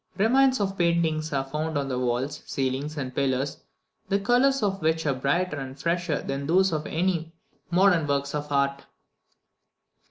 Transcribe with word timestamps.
Remains 0.17 0.59
of 0.59 0.79
paintings 0.79 1.31
are 1.31 1.43
found 1.43 1.77
on 1.77 1.87
the 1.87 1.99
walls, 1.99 2.41
ceiling, 2.47 2.89
and 2.97 3.13
pillars, 3.13 3.57
the 4.09 4.19
colours 4.19 4.63
of 4.63 4.81
which 4.81 5.05
are 5.05 5.13
brighter 5.13 5.57
and 5.57 5.79
fresher 5.79 6.23
than 6.23 6.47
those 6.47 6.71
of 6.73 6.85
many 6.85 7.31
modern 7.69 8.07
works 8.07 8.33
of 8.33 8.51
art. 8.51 8.85